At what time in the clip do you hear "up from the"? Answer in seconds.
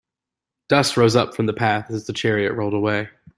1.15-1.53